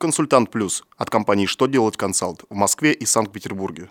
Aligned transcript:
«Консультант 0.00 0.52
Плюс» 0.52 0.84
от 0.96 1.10
компании 1.10 1.46
«Что 1.46 1.66
делать 1.66 1.96
консалт» 1.96 2.44
в 2.48 2.54
Москве 2.54 2.92
и 2.92 3.04
Санкт-Петербурге. 3.04 3.90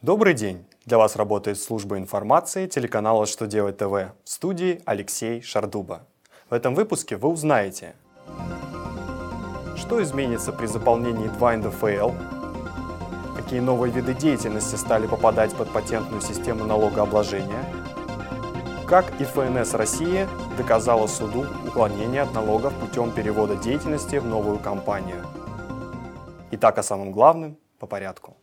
Добрый 0.00 0.32
день! 0.32 0.64
Для 0.86 0.96
вас 0.96 1.16
работает 1.16 1.60
служба 1.60 1.98
информации 1.98 2.66
телеканала 2.66 3.26
«Что 3.26 3.46
делать 3.46 3.76
ТВ» 3.76 3.92
в 3.92 4.14
студии 4.24 4.80
Алексей 4.86 5.42
Шардуба. 5.42 6.06
В 6.48 6.54
этом 6.54 6.74
выпуске 6.74 7.18
вы 7.18 7.28
узнаете, 7.28 7.96
что 9.76 10.02
изменится 10.02 10.52
при 10.52 10.64
заполнении 10.64 11.28
2 11.28 11.56
НДФЛ, 11.58 12.43
какие 13.44 13.60
новые 13.60 13.92
виды 13.92 14.14
деятельности 14.14 14.76
стали 14.76 15.06
попадать 15.06 15.54
под 15.54 15.68
патентную 15.70 16.22
систему 16.22 16.64
налогообложения, 16.64 17.62
как 18.88 19.20
и 19.20 19.24
ФНС 19.24 19.74
России 19.74 20.26
доказала 20.56 21.06
суду 21.06 21.44
уклонение 21.66 22.22
от 22.22 22.32
налогов 22.32 22.72
путем 22.80 23.10
перевода 23.10 23.56
деятельности 23.56 24.16
в 24.16 24.26
новую 24.26 24.58
компанию. 24.58 25.26
Итак, 26.52 26.78
о 26.78 26.82
самом 26.82 27.12
главном 27.12 27.58
по 27.78 27.86
порядку. 27.86 28.34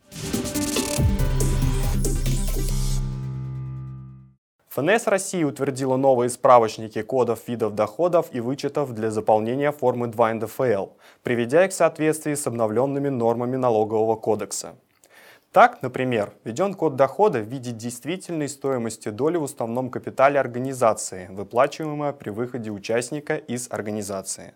ФНС 4.68 5.06
России 5.08 5.42
утвердила 5.42 5.96
новые 5.96 6.30
справочники 6.30 7.02
кодов 7.02 7.48
видов 7.48 7.74
доходов 7.74 8.28
и 8.30 8.40
вычетов 8.40 8.94
для 8.94 9.10
заполнения 9.10 9.72
формы 9.72 10.06
2 10.06 10.34
НДФЛ, 10.34 10.86
приведя 11.24 11.64
их 11.64 11.72
в 11.72 11.74
соответствии 11.74 12.34
с 12.34 12.46
обновленными 12.46 13.08
нормами 13.08 13.56
налогового 13.56 14.14
кодекса. 14.14 14.76
Так, 15.52 15.82
например, 15.82 16.32
введен 16.44 16.72
код 16.72 16.96
дохода 16.96 17.40
в 17.40 17.46
виде 17.46 17.72
действительной 17.72 18.48
стоимости 18.48 19.10
доли 19.10 19.36
в 19.36 19.42
уставном 19.42 19.90
капитале 19.90 20.40
организации, 20.40 21.28
выплачиваемая 21.30 22.14
при 22.14 22.30
выходе 22.30 22.70
участника 22.70 23.36
из 23.36 23.70
организации. 23.70 24.54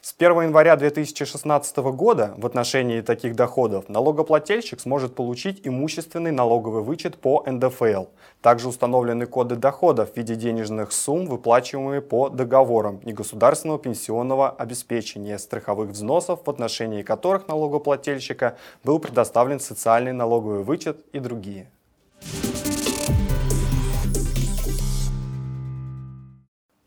С 0.00 0.14
1 0.16 0.42
января 0.42 0.76
2016 0.76 1.76
года 1.78 2.32
в 2.36 2.46
отношении 2.46 3.00
таких 3.00 3.34
доходов 3.34 3.88
налогоплательщик 3.88 4.78
сможет 4.80 5.16
получить 5.16 5.66
имущественный 5.66 6.30
налоговый 6.30 6.82
вычет 6.84 7.18
по 7.18 7.42
НДФЛ. 7.44 8.04
Также 8.40 8.68
установлены 8.68 9.26
коды 9.26 9.56
доходов 9.56 10.12
в 10.12 10.16
виде 10.16 10.36
денежных 10.36 10.92
сумм, 10.92 11.26
выплачиваемые 11.26 12.00
по 12.00 12.28
договорам 12.28 13.00
негосударственного 13.02 13.80
пенсионного 13.80 14.50
обеспечения, 14.50 15.36
страховых 15.36 15.90
взносов, 15.90 16.46
в 16.46 16.50
отношении 16.50 17.02
которых 17.02 17.48
налогоплательщика 17.48 18.56
был 18.84 19.00
предоставлен 19.00 19.58
социальный 19.58 20.12
налоговый 20.12 20.62
вычет 20.62 21.04
и 21.12 21.18
другие. 21.18 21.72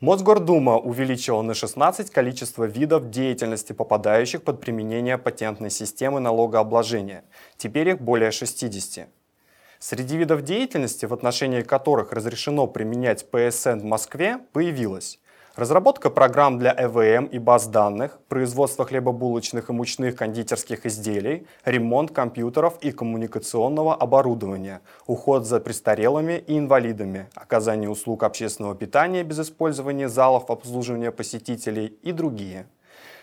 Мосгордума 0.02 0.80
увеличила 0.80 1.44
на 1.44 1.54
16 1.54 2.10
количество 2.10 2.64
видов 2.64 3.12
деятельности, 3.12 3.72
попадающих 3.72 4.42
под 4.42 4.60
применение 4.60 5.20
патентной 5.20 5.70
системы 5.70 6.20
налогообложения. 6.20 7.24
Теперь 7.56 7.90
их 7.90 8.02
более 8.02 8.32
60. 8.32 9.08
Среди 9.78 10.18
видов 10.18 10.42
деятельности, 10.42 11.06
в 11.06 11.14
отношении 11.14 11.62
которых 11.62 12.14
разрешено 12.14 12.66
применять 12.66 13.30
ПСН 13.30 13.78
в 13.78 13.84
Москве, 13.84 14.40
появилось 14.54 15.20
Разработка 15.58 16.10
программ 16.10 16.60
для 16.60 16.74
ЭВМ 16.78 17.26
и 17.26 17.38
баз 17.38 17.68
данных, 17.68 18.20
производство 18.30 18.86
хлебобулочных 18.86 19.70
и 19.70 19.74
мучных 19.74 20.16
кондитерских 20.16 20.86
изделий, 20.86 21.46
ремонт 21.66 22.12
компьютеров 22.12 22.78
и 22.80 22.94
коммуникационного 22.94 23.94
оборудования, 23.94 24.80
уход 25.08 25.46
за 25.46 25.60
престарелыми 25.60 26.42
и 26.48 26.58
инвалидами, 26.58 27.28
оказание 27.36 27.90
услуг 27.90 28.24
общественного 28.24 28.76
питания 28.76 29.24
без 29.24 29.42
использования 29.42 30.08
залов 30.08 30.50
обслуживания 30.50 31.12
посетителей 31.12 31.88
и 32.02 32.14
другие. 32.14 32.68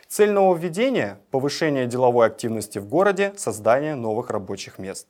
Цель 0.07 0.31
нововведения– 0.31 1.21
повышение 1.31 1.87
деловой 1.87 2.27
активности 2.27 2.79
в 2.79 2.87
городе, 2.87 3.33
создание 3.39 3.95
новых 3.95 4.29
рабочих 4.29 4.79
мест. 4.79 5.07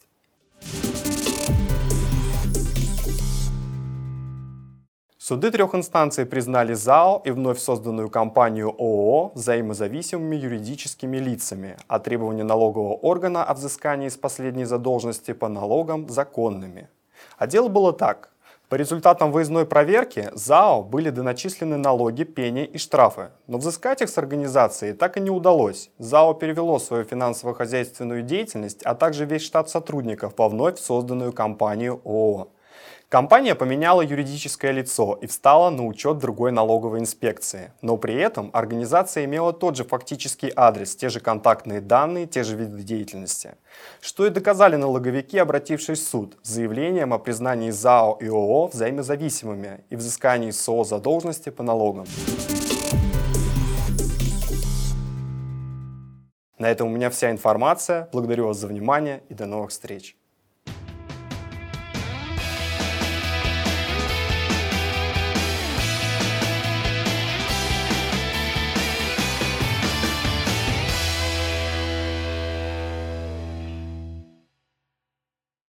Суды 5.20 5.50
трех 5.50 5.74
инстанций 5.74 6.24
признали 6.26 6.74
ЗАО 6.74 7.22
и 7.24 7.32
вновь 7.32 7.58
созданную 7.58 8.08
компанию 8.08 8.68
ООО 8.68 9.32
взаимозависимыми 9.34 10.36
юридическими 10.36 11.16
лицами, 11.16 11.76
а 11.88 11.98
требования 11.98 12.44
налогового 12.44 12.94
органа 12.94 13.42
о 13.42 13.54
взыскании 13.54 14.06
из 14.06 14.16
последней 14.16 14.64
задолженности 14.64 15.32
по 15.32 15.48
налогам 15.48 16.08
законными. 16.08 16.88
А 17.36 17.48
дело 17.48 17.66
было 17.66 17.92
так. 17.92 18.30
По 18.68 18.76
результатам 18.76 19.32
выездной 19.32 19.66
проверки 19.66 20.30
ЗАО 20.34 20.84
были 20.84 21.10
доначислены 21.10 21.78
налоги, 21.78 22.22
пени 22.22 22.64
и 22.64 22.78
штрафы, 22.78 23.30
но 23.48 23.58
взыскать 23.58 24.02
их 24.02 24.10
с 24.10 24.18
организации 24.18 24.92
так 24.92 25.16
и 25.16 25.20
не 25.20 25.30
удалось. 25.30 25.90
ЗАО 25.98 26.34
перевело 26.34 26.78
свою 26.78 27.02
финансово-хозяйственную 27.02 28.22
деятельность, 28.22 28.82
а 28.84 28.94
также 28.94 29.24
весь 29.24 29.42
штат 29.42 29.68
сотрудников 29.68 30.34
во 30.36 30.48
вновь 30.48 30.78
созданную 30.78 31.32
компанию 31.32 32.00
ООО. 32.04 32.50
Компания 33.08 33.54
поменяла 33.54 34.02
юридическое 34.02 34.70
лицо 34.70 35.18
и 35.22 35.26
встала 35.26 35.70
на 35.70 35.86
учет 35.86 36.18
другой 36.18 36.52
налоговой 36.52 36.98
инспекции. 36.98 37.72
Но 37.80 37.96
при 37.96 38.14
этом 38.14 38.50
организация 38.52 39.24
имела 39.24 39.54
тот 39.54 39.76
же 39.76 39.84
фактический 39.84 40.52
адрес, 40.54 40.94
те 40.94 41.08
же 41.08 41.20
контактные 41.20 41.80
данные, 41.80 42.26
те 42.26 42.44
же 42.44 42.54
виды 42.54 42.82
деятельности. 42.82 43.54
Что 44.02 44.26
и 44.26 44.30
доказали 44.30 44.76
налоговики, 44.76 45.38
обратившись 45.38 46.00
в 46.00 46.08
суд 46.08 46.36
с 46.42 46.50
заявлением 46.50 47.14
о 47.14 47.18
признании 47.18 47.70
ЗАО 47.70 48.18
и 48.20 48.28
ООО 48.28 48.66
взаимозависимыми 48.66 49.84
и 49.88 49.96
взыскании 49.96 50.50
СО 50.50 50.84
задолженности 50.84 51.48
по 51.48 51.62
налогам. 51.62 52.04
На 56.58 56.68
этом 56.70 56.88
у 56.88 56.90
меня 56.90 57.08
вся 57.08 57.30
информация. 57.30 58.08
Благодарю 58.12 58.48
вас 58.48 58.58
за 58.58 58.66
внимание 58.66 59.22
и 59.30 59.34
до 59.34 59.46
новых 59.46 59.70
встреч. 59.70 60.16